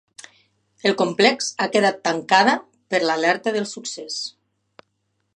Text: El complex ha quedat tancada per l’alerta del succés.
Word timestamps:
El 0.89 0.95
complex 1.01 1.49
ha 1.59 1.67
quedat 1.75 1.99
tancada 2.07 2.55
per 2.93 3.01
l’alerta 3.03 3.53
del 3.57 3.67
succés. 3.73 4.17